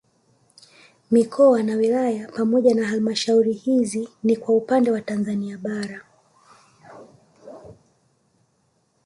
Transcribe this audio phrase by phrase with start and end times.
[1.11, 6.01] Mikoa na wilaya pamoja na halmashauri hizi ni kwa upande wa Tanzania bara